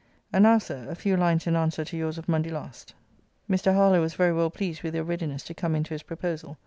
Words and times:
[And 0.33 0.41
now, 0.41 0.57
Sir, 0.57 0.87
a 0.89 0.95
few 0.95 1.15
lines 1.15 1.45
in 1.45 1.55
answer 1.55 1.85
to 1.85 1.95
your's 1.95 2.17
of 2.17 2.27
Monday 2.27 2.49
last.] 2.49 2.95
[Mr. 3.47 3.75
Harlowe 3.75 4.01
was 4.01 4.15
very 4.15 4.33
well 4.33 4.49
pleased 4.49 4.81
with 4.81 4.95
your 4.95 5.03
readiness 5.03 5.43
to 5.43 5.53
come 5.53 5.75
into 5.75 5.93
his 5.93 6.01
proposal. 6.01 6.57